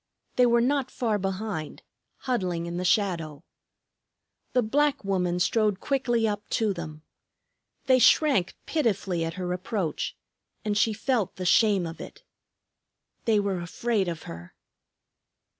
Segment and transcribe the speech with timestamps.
[0.35, 1.83] They were not far behind,
[2.21, 3.43] huddling in the shadow.
[4.53, 7.03] The black woman strode quickly up to them.
[7.85, 10.17] They shrank pitifully at her approach,
[10.65, 12.23] and she felt the shame of it.
[13.25, 14.55] They were afraid of her!